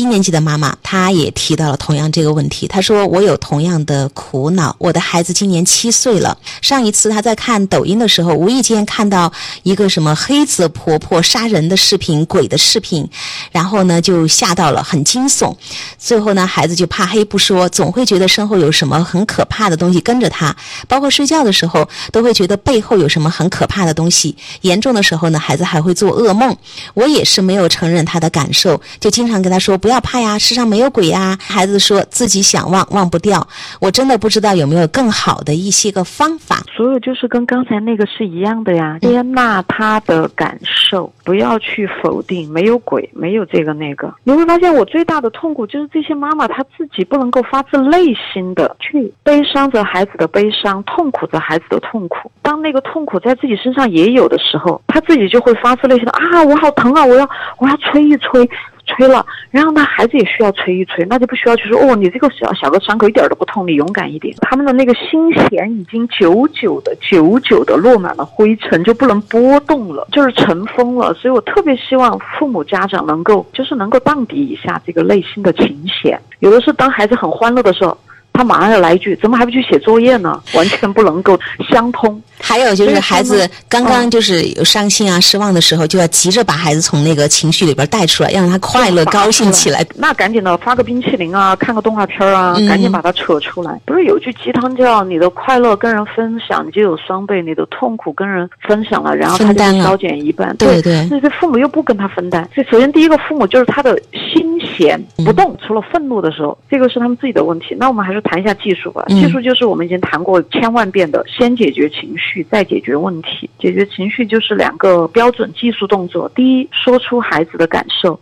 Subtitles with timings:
[0.00, 2.66] 一年级的妈妈，她也提到了同样这个问题。
[2.66, 6.38] 她说：“我有同样的苦恼，我的孩子今年七岁了。
[6.62, 9.30] 上一次她在看抖音的时候，无意间看到
[9.62, 13.06] 一个什么黑子婆婆杀人的视频、鬼的视频，
[13.52, 15.54] 然后呢就吓到了，很惊悚。
[15.98, 20.56] 最后呢，孩子就怕黑不说，总会觉得身后有什么很可怕的东西跟着他，
[20.88, 24.34] 包括睡觉的时候都会觉得背后有什么很可怕的东西。
[24.62, 26.56] 严重的时候呢，孩子还会做噩梦。
[26.94, 31.36] 我也是没有承认他的感受，就经常跟他说不要怕呀，世上没有鬼呀。
[31.40, 33.46] 孩子说自己想忘忘不掉，
[33.80, 36.58] 我真的不知道有没有更好的一些个方法。
[36.74, 44.12] 所有就是跟刚才那个是一样的呀，接纳他的感受，不要去否定，没有鬼，没有这个那个。
[44.24, 52.30] 你会发现，我最大的痛苦就是这些妈妈她自己不能够发自内心的去悲伤着孩子的悲伤，痛苦着孩子的痛苦。
[52.42, 57.28] 当那个痛苦在自己身上也有的时候，她自己就会发自内心的啊，我好疼啊，我要
[57.58, 58.48] 我要吹一吹。
[58.90, 64.34] 吹了，然后呢，孩子也需要吹一吹，那就不需要去说哦，你这个小小个伤口一点都不痛，你勇敢一点。
[64.40, 71.14] 他们的那个心弦已经久久的、久久的落满了灰尘，就不能波动了，就是尘封了。
[71.14, 76.20] 所以我特别希望父母家长能够，就是能够荡涤一下这个内心的琴弦。
[76.40, 77.96] 有的是当孩子很欢乐的时候。
[78.40, 81.38] 他马上要来一句：“怎么还不去写作业呢？” 完全不能够
[81.70, 82.20] 相通。
[82.42, 89.84] 还有就是孩子刚刚就是有伤心啊、失望的时候，就要急着把孩子从那个情绪里边带出来，让他快乐、高兴起来。
[89.94, 93.78] 那赶紧的发个冰淇淋啊，看个动画片啊，赶紧把他扯出来。
[93.84, 101.06] 不是有句鸡汤叫“你的快乐跟人分享，你就有双倍；你的痛苦跟人分享了，然后他就消减一半。”对对。
[101.10, 102.48] 那这父母又不跟他分担。
[102.54, 104.49] 所以首先第一个父母就是他的心
[104.80, 107.76] 弦不动，除了愤怒的时候，这个是他们自己的问题。
[107.78, 108.20] 那我们还是。
[108.30, 113.50] 谈一下技术吧，技术就是我们已经谈过千万遍的，先解决情绪，再解决问题。
[113.58, 118.20] 解决情绪就是两个标准技术动作：第一，说出孩子的感受，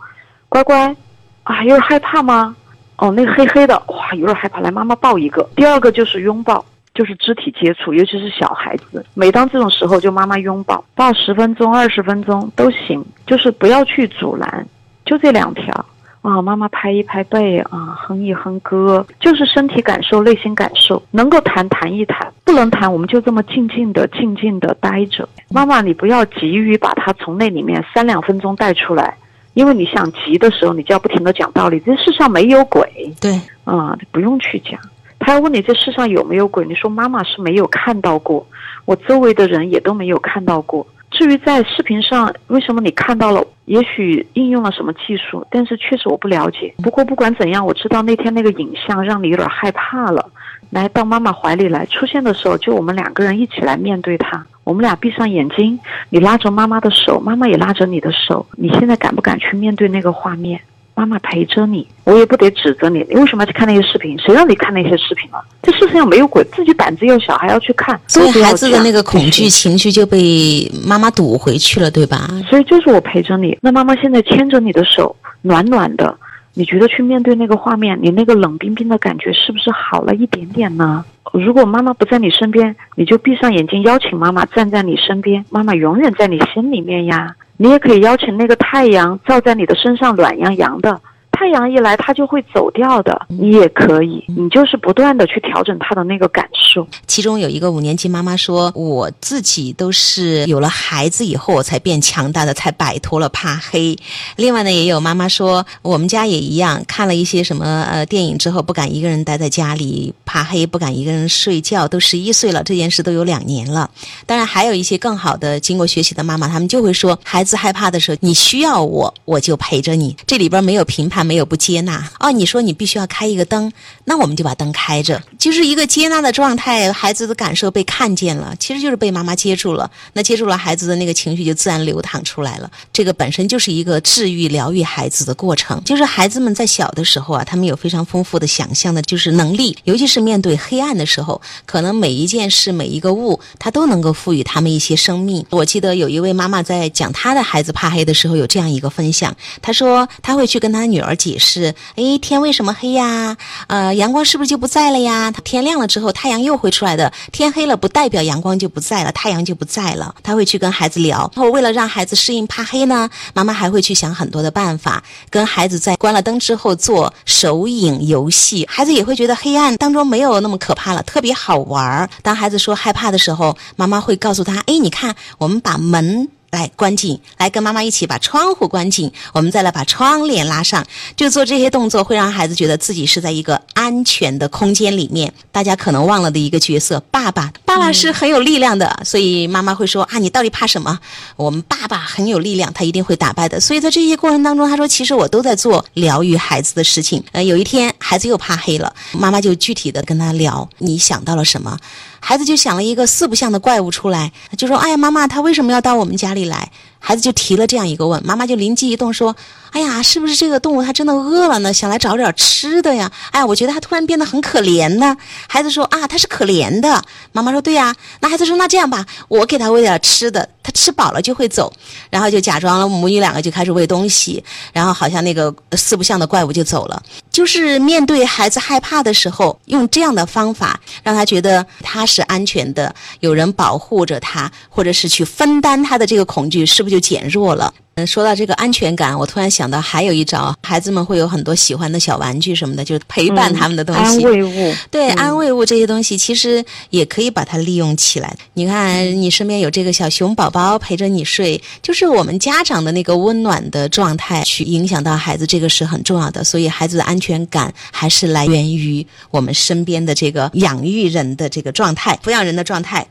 [0.48, 0.96] 乖乖，
[1.42, 2.56] 啊，有点害怕吗？
[2.96, 5.46] 哦，那个黑黑的，哇，有点害怕，来，妈妈抱一个。
[5.56, 14.66] 第二个就是拥抱，就是肢体接触，尤其是小孩子，每当这种时候，就妈妈拥抱，抱十分钟、二十分钟都行，就是不要去阻拦，
[15.04, 15.84] 就这两条。
[16.20, 25.28] 啊，妈妈拍一拍背啊，哼一哼歌，就是身体感受、内心感受，能够谈谈一谈，不能谈我们就这么静静的、静静的待着。
[25.48, 29.16] 妈妈，你不要急于把他从那里面三两分钟带出来，
[29.54, 31.78] 因为你想急的时候，你就要不停的讲道理。
[31.80, 32.82] 这世上没有鬼，
[33.20, 34.78] 对，啊，不用去讲。
[35.20, 38.46] 他要问你这世上有没有鬼，你说妈妈是没有看到过，
[38.84, 40.86] 我周围的人也都没有看到过。
[41.10, 43.44] 至于在视频上，为什么你看到了？
[43.68, 46.74] 也许应用了什么技术，但是确实我不了解。
[46.82, 50.24] 不过不管怎样，我知道那天那个影像让你有点害怕了。
[50.70, 54.44] 来到妈妈怀里来，出现的时候就我们两个人一起来面对他。
[54.64, 55.78] 我们俩闭上眼睛，
[56.10, 58.44] 你拉着妈妈的手，妈妈也拉着你的手。
[58.52, 60.60] 你现在敢不敢去面对那个画面？
[60.98, 63.06] 妈妈陪着你，我也不得指责你。
[63.08, 64.18] 你为什么要去看那些视频？
[64.18, 65.40] 谁让你看那些视频了？
[65.62, 67.96] 这世上没有鬼，自己胆子又小，还要去看。
[68.08, 72.28] 所以孩子的那个恐惧情绪就被妈妈堵回去了，对吧？
[72.50, 73.56] 所以就是我陪着你。
[73.62, 76.18] 那妈妈现在牵着你的手，暖暖的。
[76.54, 81.04] 你觉得去面对那个画面，你那个冷冰冰的感觉是不是好了一点点呢？
[81.32, 85.44] 如果妈妈不在你身边，你就闭上眼睛，邀请妈妈站在你身边。
[85.50, 87.36] 妈妈永远在你心里面呀。
[87.58, 91.00] 你也可以邀请那个太阳照在你的身上，暖洋洋的。
[91.38, 93.26] 太阳一来，它就会走掉的。
[93.28, 96.84] 你也可以，你就是不断的去调整他的那个感受。
[97.06, 103.96] 其中有一个五年级妈妈说：“我自己都是有了孩子以后，我才变强大的，才摆脱了怕黑。”
[104.34, 111.86] 另外呢，也有妈妈说：“我们家也一样，看了一些什么呃电影之后，不敢一个人待在家里，怕黑，不敢一个人睡觉。
[111.86, 113.88] 都十一岁了，这件事都有两年了。
[114.26, 120.16] 当然，还有一些更好的经过学习的妈妈，他们就会说：孩子害怕的时候，你需要我，我就陪着你。
[120.26, 123.70] 这里边没有评判。”没有不接纳哦，你说你必须要开一个灯，
[124.04, 126.90] 那我们就把灯开着，就是一个接纳的状态。
[126.90, 129.90] 孩子的感受被看见了，其实就是被妈妈接住了。
[130.14, 132.70] 那接住了孩子的那个情绪，就自然流淌出来了。
[132.92, 135.82] 这个本身就是一个治愈、疗愈孩子的过程。
[135.84, 139.76] 就是孩子们在小的时候啊，他们有非常丰富的想象的，就是能力。
[139.84, 145.44] 尤其是面对黑暗的时候，可能每一件事、每一个物，它都能够赋予他们一些生命。
[145.50, 151.14] 我记得有一位妈妈在讲她的孩子怕黑的时候，有这样一个分享，她说她会去跟她女儿。
[151.18, 153.36] 解释，哎，天为什么黑呀？
[153.66, 155.30] 呃，阳光是不是就不在了呀？
[155.44, 157.12] 天亮了之后，太阳又会出来的。
[157.32, 160.14] 天黑了不代表阳光就不在了，太阳就不在了。
[160.22, 161.30] 他会去跟孩子聊。
[161.34, 168.66] 然后为了让孩子适应怕黑呢，妈妈还会去想很多的办法，跟孩子在关了灯之后做手影游戏。
[168.70, 172.08] 孩子也会觉得黑暗当中没有那么可怕了，特别好玩儿。
[172.22, 176.28] 当孩子说害怕的时候，妈妈会告诉他，哎，你看，我们把门。
[176.50, 180.86] 来关紧，来跟妈妈一起把窗户关紧，我们再来把窗帘拉上，
[181.16, 185.32] 就做这些动作，会让孩子觉得自己是在一个安全的空间里面。
[185.52, 190.98] 大家可能忘了的一个角色，爸爸，爸爸是很有力量的，所以妈妈会说啊，你到底怕什么？
[191.36, 193.60] 我们爸爸很有力量，他一定会打败的。
[193.60, 197.22] 所以在这些过程当中，他说，其实我都在做疗愈孩子的事情。
[197.32, 201.78] 呃，有一天孩子又怕黑了，妈妈就具体的跟他聊，你想到了什么？
[202.20, 209.36] 孩子就想了一个四不像的怪物出来，就说：“哎呀，妈妈，他为什么要到我们家里来？”孩子就提了这样一个问，妈妈就灵机一动说
[209.70, 211.72] ：“哎呀，是不是这个动物它真的饿了呢？
[211.72, 213.10] 想来找点吃的呀？
[213.30, 215.16] 哎呀，我觉得它突然变得很可怜呢。”
[215.46, 221.72] 孩子说：“啊，它是可怜的。”妈妈说：“对呀。”那孩子说：“那这样吧，我给他喂点吃的，他吃饱了就会走。”
[222.10, 224.42] 然后就假装了母女两个就开始喂东西，
[224.72, 227.00] 然后好像那个四不像的怪物就走了。
[227.30, 237.72] 就是面对孩子害怕的时候，用这样的方法让他觉得他是安全的，有人保护着他，或者是去分担他的这个恐惧，是不是就减弱了？
[237.94, 244.74] 嗯，说到这个安全感，我突然想到还有一招，孩子们会有很多喜欢的小玩具什么的，就是陪伴他们的东西，安慰物。
[244.88, 248.36] 对，安慰物这些东西其实也可以把它利用起来。
[248.54, 256.44] 你看，你身边有这个小熊宝宝陪着你睡，就是我们家长的那个温暖的状态，去影响到孩子，这个是很重要的。
[256.44, 263.08] 所以，孩子的安全感还是来源于我们身边的这个养育人的这个状态，抚养人的状态。